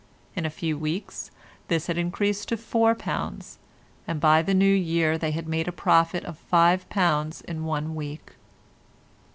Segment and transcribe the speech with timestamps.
[0.35, 1.29] In a few weeks
[1.67, 3.57] this had increased to £4,
[4.07, 8.31] and by the New Year they had made a profit of £5 in one week.